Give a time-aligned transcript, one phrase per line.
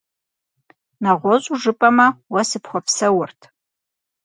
[1.01, 3.41] НэгъуэщӀу жыпӀэмэ, уэ сыпхуэпсэурт…